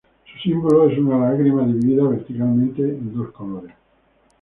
Su 0.25 0.39
símbolo 0.39 0.89
es 0.89 0.97
una 0.97 1.19
lágrima 1.29 1.63
dividida 1.63 2.05
verticalmente 2.07 2.81
a 2.83 3.15
dos 3.17 3.29
colores. 3.31 3.75